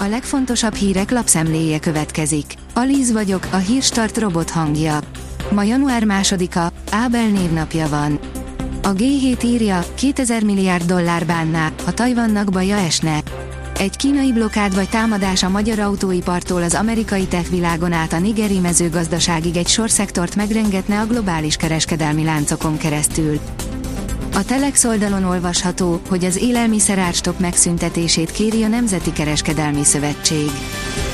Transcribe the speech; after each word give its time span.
A 0.00 0.06
legfontosabb 0.06 0.74
hírek 0.74 1.10
lapszemléje 1.10 1.78
következik. 1.78 2.54
Alíz 2.74 3.12
vagyok, 3.12 3.46
a 3.50 3.56
hírstart 3.56 4.18
robot 4.18 4.50
hangja. 4.50 4.98
Ma 5.50 5.62
január 5.62 6.04
másodika, 6.04 6.72
Ábel 6.90 7.28
névnapja 7.28 7.88
van. 7.88 8.18
A 8.82 8.92
G7 8.92 9.44
írja, 9.44 9.84
2000 9.94 10.42
milliárd 10.42 10.84
dollár 10.84 11.26
bánná, 11.26 11.72
ha 11.84 11.92
Tajvannak 11.92 12.50
baja 12.50 12.76
esne. 12.76 13.22
Egy 13.78 13.96
kínai 13.96 14.32
blokád 14.32 14.74
vagy 14.74 14.88
támadás 14.88 15.42
a 15.42 15.48
magyar 15.48 15.78
autóipartól 15.78 16.62
az 16.62 16.74
amerikai 16.74 17.26
tech 17.26 17.50
világon 17.50 17.92
át 17.92 18.12
a 18.12 18.18
nigeri 18.18 18.58
mezőgazdaságig 18.58 19.56
egy 19.56 19.68
sorszektort 19.68 20.36
megrengetne 20.36 21.00
a 21.00 21.06
globális 21.06 21.56
kereskedelmi 21.56 22.24
láncokon 22.24 22.76
keresztül. 22.76 23.40
A 24.38 24.44
Telex 24.44 24.84
oldalon 24.84 25.24
olvasható, 25.24 26.00
hogy 26.08 26.24
az 26.24 26.36
élelmiszerárstop 26.36 27.38
megszüntetését 27.38 28.30
kéri 28.30 28.62
a 28.62 28.68
Nemzeti 28.68 29.12
Kereskedelmi 29.12 29.84
Szövetség. 29.84 30.50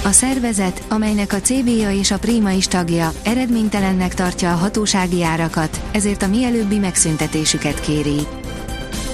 A 0.05 0.11
szervezet, 0.11 0.83
amelynek 0.89 1.33
a 1.33 1.41
CBA 1.41 1.91
és 1.91 2.11
a 2.11 2.19
Prima 2.19 2.51
is 2.51 2.67
tagja, 2.67 3.13
eredménytelennek 3.23 4.15
tartja 4.15 4.53
a 4.53 4.57
hatósági 4.57 5.23
árakat, 5.23 5.81
ezért 5.93 6.23
a 6.23 6.29
mielőbbi 6.29 6.79
megszüntetésüket 6.79 7.81
kéri. 7.81 8.27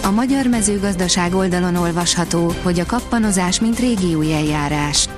A 0.03 0.11
magyar 0.11 0.47
mezőgazdaság 0.47 1.35
oldalon 1.35 1.77
olvasható, 1.77 2.53
hogy 2.63 2.81
a 2.81 2.87
kappanozás 2.87 3.61
mint 3.61 3.79
régi 3.79 4.15
új 4.15 4.33
eljárás. 4.33 5.09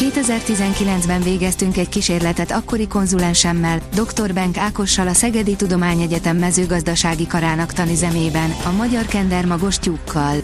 2019-ben 0.00 1.22
végeztünk 1.22 1.76
egy 1.76 1.88
kísérletet 1.88 2.50
akkori 2.50 2.86
konzulensemmel, 2.86 3.80
dr. 3.94 4.32
Benk 4.32 4.56
Ákossal 4.56 5.08
a 5.08 5.12
Szegedi 5.12 5.56
Tudományegyetem 5.56 6.36
mezőgazdasági 6.36 7.26
karának 7.26 7.72
tanizemében, 7.72 8.54
a 8.64 8.70
magyar 8.70 9.06
kendermagos 9.06 9.78
tyúkkal. 9.78 10.36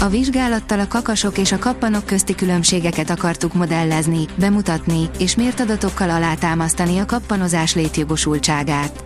A 0.00 0.08
vizsgálattal 0.08 0.80
a 0.80 0.88
kakasok 0.88 1.38
és 1.38 1.52
a 1.52 1.58
kappanok 1.58 2.06
közti 2.06 2.34
különbségeket 2.34 3.10
akartuk 3.10 3.54
modellezni, 3.54 4.26
bemutatni, 4.36 5.10
és 5.18 5.34
mért 5.34 5.60
adatokkal 5.60 6.10
alátámasztani 6.10 6.98
a 6.98 7.06
kappanozás 7.06 7.74
létjogosultságát. 7.74 9.04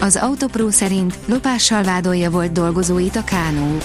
Az 0.00 0.16
Autopro 0.16 0.70
szerint 0.70 1.18
lopással 1.26 1.82
vádolja 1.82 2.30
volt 2.30 2.52
dolgozóit 2.52 3.16
a 3.16 3.24
Kánó. 3.24 3.76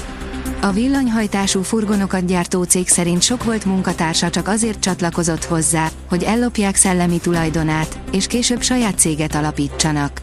A 0.64 0.72
villanyhajtású 0.72 1.62
furgonokat 1.62 2.26
gyártó 2.26 2.64
cég 2.64 2.88
szerint 2.88 3.22
sok 3.22 3.44
volt 3.44 3.66
munkatársa 3.66 4.30
csak 4.30 4.48
azért 4.48 4.80
csatlakozott 4.80 5.46
hozzá, 5.46 5.90
hogy 6.10 6.24
ellopják 6.24 6.76
szellemi 6.76 7.20
tulajdonát, 7.20 8.00
és 8.12 8.28
később 8.28 8.62
saját 8.62 9.00
céget 9.00 9.36
alapítsanak. 9.36 10.22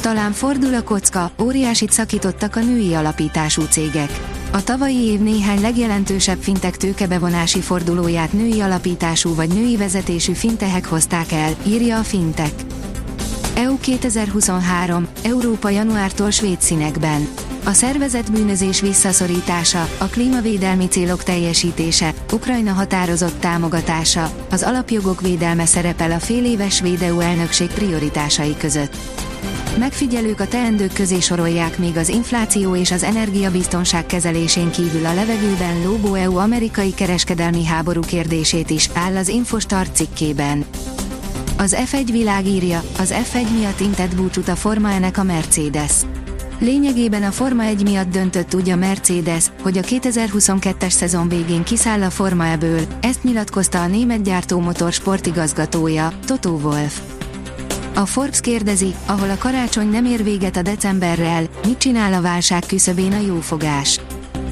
Talán 0.00 0.32
fordul 0.32 0.74
a 0.74 0.82
kocka, 0.82 1.30
óriásit 1.42 1.90
szakítottak 1.92 2.56
a 2.56 2.60
női 2.60 2.94
alapítású 2.94 3.62
cégek. 3.62 4.10
A 4.52 4.64
tavalyi 4.64 5.04
év 5.04 5.20
néhány 5.20 5.60
legjelentősebb 5.60 6.42
fintek 6.42 6.76
tőkebevonási 6.76 7.60
fordulóját 7.60 8.32
női 8.32 8.60
alapítású 8.60 9.34
vagy 9.34 9.48
női 9.48 9.76
vezetésű 9.76 10.32
fintehek 10.32 10.86
hozták 10.86 11.32
el, 11.32 11.54
írja 11.66 11.98
a 11.98 12.02
Fintek. 12.02 12.54
EU 13.54 13.78
2023, 13.78 15.08
Európa 15.22 15.68
januártól 15.68 16.30
svéd 16.30 16.60
színekben. 16.60 17.28
A 17.64 17.72
szervezet 17.72 18.32
bűnözés 18.32 18.80
visszaszorítása, 18.80 19.88
a 19.98 20.04
klímavédelmi 20.04 20.86
célok 20.88 21.22
teljesítése, 21.22 22.14
Ukrajna 22.32 22.72
határozott 22.72 23.40
támogatása, 23.40 24.30
az 24.50 24.62
alapjogok 24.62 25.20
védelme 25.20 25.66
szerepel 25.66 26.10
a 26.10 26.18
féléves 26.18 26.74
svéd 26.74 27.02
EU 27.02 27.20
elnökség 27.20 27.68
prioritásai 27.68 28.56
között. 28.56 28.96
Megfigyelők 29.78 30.40
a 30.40 30.48
teendők 30.48 30.92
közé 30.92 31.20
sorolják 31.20 31.78
még 31.78 31.96
az 31.96 32.08
infláció 32.08 32.76
és 32.76 32.90
az 32.90 33.02
energiabiztonság 33.02 34.06
kezelésén 34.06 34.70
kívül 34.70 35.06
a 35.06 35.14
levegőben 35.14 35.82
lóbó 35.82 36.14
EU-amerikai 36.14 36.94
kereskedelmi 36.94 37.64
háború 37.64 38.00
kérdését 38.00 38.70
is, 38.70 38.88
áll 38.94 39.16
az 39.16 39.28
Infostart 39.28 39.96
cikkében. 39.96 40.64
Az 41.56 41.76
F1 41.90 42.08
világírja, 42.10 42.82
az 42.98 43.14
F1 43.32 43.58
miatt 43.58 43.80
intett 43.80 44.16
búcsút 44.16 44.48
a 44.48 44.56
Forma 44.56 44.90
ennek 44.90 45.18
a 45.18 45.22
Mercedes. 45.22 45.92
Lényegében 46.62 47.22
a 47.22 47.30
Forma 47.30 47.62
1 47.62 47.82
miatt 47.82 48.10
döntött 48.10 48.54
úgy 48.54 48.70
a 48.70 48.76
Mercedes, 48.76 49.50
hogy 49.62 49.78
a 49.78 49.80
2022-es 49.80 50.90
szezon 50.90 51.28
végén 51.28 51.64
kiszáll 51.64 52.02
a 52.02 52.10
Forma 52.10 52.46
ebből, 52.46 52.80
ezt 53.00 53.22
nyilatkozta 53.22 53.82
a 53.82 53.86
német 53.86 54.22
gyártó 54.22 54.60
motor 54.60 54.92
sportigazgatója, 54.92 56.12
Toto 56.26 56.50
Wolf. 56.50 57.00
A 57.94 58.06
Forbes 58.06 58.40
kérdezi, 58.40 58.94
ahol 59.06 59.30
a 59.30 59.38
karácsony 59.38 59.88
nem 59.88 60.04
ér 60.04 60.22
véget 60.22 60.56
a 60.56 60.62
decemberrel, 60.62 61.44
mit 61.66 61.78
csinál 61.78 62.12
a 62.12 62.20
válság 62.20 62.66
küszöbén 62.66 63.12
a 63.12 63.20
jófogás. 63.20 64.00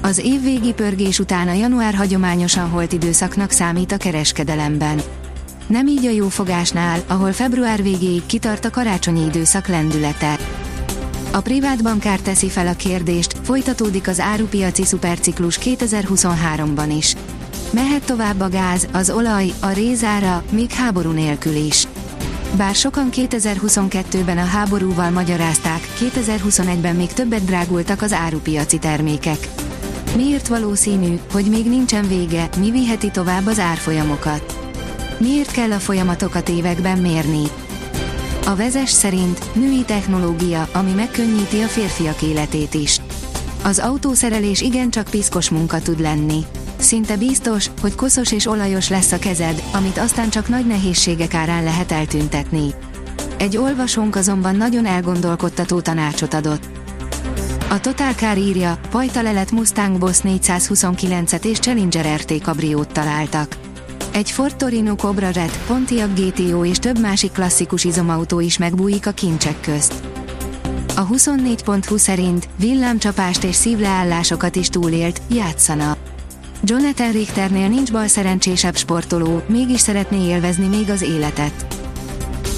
Az 0.03 0.19
évvégi 0.19 0.72
pörgés 0.72 1.19
után 1.19 1.48
a 1.48 1.53
január 1.53 1.94
hagyományosan 1.94 2.69
holt 2.69 2.92
időszaknak 2.92 3.50
számít 3.50 3.92
a 3.92 3.97
kereskedelemben. 3.97 5.00
Nem 5.66 5.87
így 5.87 6.06
a 6.06 6.10
jófogásnál, 6.10 7.03
ahol 7.06 7.32
február 7.32 7.82
végéig 7.82 8.27
kitart 8.27 8.65
a 8.65 8.71
karácsonyi 8.71 9.25
időszak 9.25 9.66
lendülete. 9.66 10.38
A 11.32 11.41
privát 11.41 11.82
bankár 11.82 12.20
teszi 12.20 12.48
fel 12.48 12.66
a 12.66 12.74
kérdést, 12.74 13.36
folytatódik 13.42 14.08
az 14.08 14.20
árupiaci 14.20 14.84
szuperciklus 14.84 15.58
2023-ban 15.62 16.94
is. 16.96 17.14
Mehet 17.72 18.04
tovább 18.04 18.41
a 18.41 18.48
gáz, 18.48 18.88
az 18.92 19.10
olaj, 19.10 19.52
a 19.60 19.68
rézára, 19.68 20.42
még 20.50 20.70
háború 20.70 21.10
nélkül 21.10 21.54
is. 21.54 21.86
Bár 22.56 22.74
sokan 22.74 23.08
2022-ben 23.12 24.38
a 24.38 24.44
háborúval 24.44 25.10
magyarázták, 25.10 25.80
2021-ben 25.98 26.96
még 26.96 27.12
többet 27.12 27.44
drágultak 27.44 28.02
az 28.02 28.12
árupiaci 28.12 28.78
termékek. 28.78 29.48
Miért 30.16 30.48
valószínű, 30.48 31.18
hogy 31.32 31.44
még 31.44 31.68
nincsen 31.68 32.08
vége, 32.08 32.48
mi 32.58 32.70
viheti 32.70 33.10
tovább 33.10 33.47
az 33.47 33.58
árfolyamokat? 33.58 34.58
Miért 35.18 35.50
kell 35.50 35.72
a 35.72 35.78
folyamatokat 35.78 36.48
években 36.48 36.98
mérni? 36.98 37.42
A 38.46 38.56
vezes 38.56 38.90
szerint 38.90 39.54
női 39.54 39.82
technológia, 39.84 40.68
ami 40.72 40.92
megkönnyíti 40.92 41.60
a 41.60 41.66
férfiak 41.66 42.22
életét 42.22 42.74
is. 42.74 43.00
Az 43.64 43.78
autószerelés 43.78 44.60
igencsak 44.60 45.08
piszkos 45.10 45.50
munka 45.50 45.78
tud 45.78 46.00
lenni. 46.00 46.44
Szinte 46.76 47.16
biztos, 47.16 47.70
hogy 47.80 47.94
koszos 47.94 48.32
és 48.32 48.46
olajos 48.46 48.88
lesz 48.88 49.12
a 49.12 49.18
kezed, 49.18 49.62
amit 49.72 49.98
aztán 49.98 50.30
csak 50.30 50.48
nagy 50.48 50.66
nehézségek 50.66 51.34
árán 51.34 51.64
lehet 51.64 51.92
eltüntetni. 51.92 52.74
Egy 53.38 53.56
olvasónk 53.56 54.16
azonban 54.16 54.56
nagyon 54.56 54.86
elgondolkodtató 54.86 55.80
tanácsot 55.80 56.34
adott. 56.34 56.68
A 57.70 57.80
Total 57.80 58.12
Car 58.12 58.38
írja, 58.38 58.78
pajta 58.90 59.22
lelet 59.22 59.50
Mustang 59.50 59.98
Boss 59.98 60.18
429-et 60.22 61.44
és 61.44 61.58
Challenger 61.58 62.20
RT 62.20 62.42
kabriót 62.42 62.92
találtak. 62.92 63.56
Egy 64.12 64.31
Ford 64.31 64.56
Torino 64.56 64.97
Cobra 64.97 65.31
Red, 65.31 65.59
Pontiac 65.66 66.21
GTO 66.21 66.65
és 66.65 66.78
több 66.78 67.00
másik 67.00 67.32
klasszikus 67.32 67.84
izomautó 67.84 68.41
is 68.41 68.59
megbújik 68.59 69.06
a 69.06 69.10
kincsek 69.10 69.60
közt. 69.60 69.94
A 70.97 71.06
24.20 71.06 71.98
szerint 71.98 72.48
villámcsapást 72.56 73.44
és 73.44 73.54
szívleállásokat 73.54 74.56
is 74.56 74.69
túlélt, 74.69 75.21
játszana. 75.31 75.97
Jonathan 76.62 77.12
Richternél 77.12 77.69
nincs 77.69 77.93
bal 77.93 78.06
szerencsésebb 78.06 78.76
sportoló, 78.76 79.43
mégis 79.47 79.81
szeretné 79.81 80.28
élvezni 80.28 80.66
még 80.66 80.91
az 80.91 81.03
életet. 81.03 81.66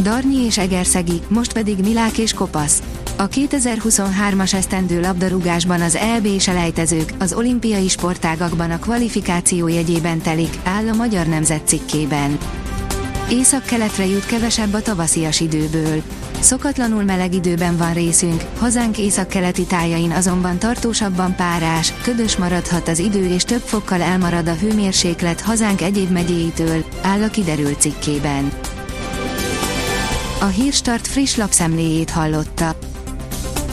Darnyi 0.00 0.44
és 0.44 0.58
Egerszegi, 0.58 1.20
most 1.28 1.52
pedig 1.52 1.78
Milák 1.78 2.18
és 2.18 2.32
Kopasz. 2.32 2.82
A 3.16 3.28
2023-as 3.28 4.54
esztendő 4.54 5.00
labdarúgásban 5.00 5.80
az 5.80 5.96
EB 5.96 6.38
selejtezők 6.38 7.12
az 7.18 7.32
olimpiai 7.32 7.88
sportágakban 7.88 8.70
a 8.70 8.78
kvalifikáció 8.78 9.68
jegyében 9.68 10.18
telik, 10.18 10.58
áll 10.64 10.88
a 10.88 10.94
Magyar 10.94 11.26
Nemzet 11.26 11.66
cikkében. 11.66 12.38
Észak-keletre 13.30 14.06
jut 14.06 14.26
kevesebb 14.26 14.72
a 14.72 14.82
tavaszias 14.82 15.40
időből. 15.40 16.02
Szokatlanul 16.40 17.02
meleg 17.02 17.34
időben 17.34 17.76
van 17.76 17.92
részünk, 17.92 18.42
hazánk 18.58 18.98
észak-keleti 18.98 19.64
tájain 19.64 20.10
azonban 20.10 20.58
tartósabban 20.58 21.36
párás, 21.36 21.92
ködös 22.02 22.36
maradhat 22.36 22.88
az 22.88 22.98
idő 22.98 23.26
és 23.26 23.44
több 23.44 23.60
fokkal 23.60 24.00
elmarad 24.00 24.48
a 24.48 24.54
hőmérséklet 24.54 25.40
hazánk 25.40 25.80
egyéb 25.80 26.10
megyéitől, 26.10 26.84
áll 27.02 27.22
a 27.22 27.28
kiderült 27.28 27.80
cikkében. 27.80 28.52
A 30.40 30.46
Hírstart 30.46 31.06
friss 31.06 31.36
lapszemléjét 31.36 32.10
hallotta. 32.10 32.76